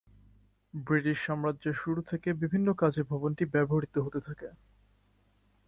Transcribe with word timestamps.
British 0.73 1.17
সাম্রাজ্যের 1.25 1.75
শুরু 1.75 2.01
থেকে 2.01 2.29
বিভিন্ন 2.41 2.67
কাজে 2.73 3.01
ভবনটি 3.03 3.43
ব্যবহৃত 3.53 3.95
হতে 3.97 4.19
থাকে। 4.21 4.47